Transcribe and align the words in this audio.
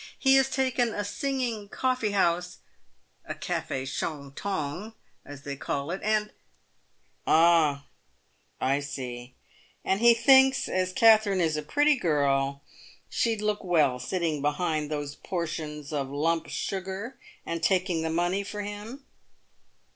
He 0.17 0.33
has 0.37 0.49
taken 0.49 0.95
a 0.95 1.05
singing 1.05 1.69
coffee 1.69 2.09
house— 2.09 2.57
a 3.25 3.35
cafe 3.35 3.83
shontong, 3.85 4.95
as 5.23 5.43
they 5.43 5.55
call 5.55 5.91
it— 5.91 6.01
and 6.03 6.31
""Ah, 7.27 7.85
I 8.59 8.79
see; 8.79 9.35
and 9.85 9.99
he 9.99 10.15
thinks, 10.15 10.67
as 10.67 10.91
Katherine 10.91 11.39
is 11.39 11.55
a 11.55 11.61
pretty 11.61 11.97
girl, 11.97 12.63
she'd 13.09 13.43
look 13.43 13.63
well 13.63 13.99
sitting 13.99 14.41
behind 14.41 14.89
those 14.89 15.13
portions 15.13 15.93
of 15.93 16.09
lump 16.09 16.47
sugar, 16.49 17.19
and 17.45 17.61
taking 17.61 18.01
the 18.01 18.09
money 18.09 18.41
for 18.41 18.63
him." 18.63 19.05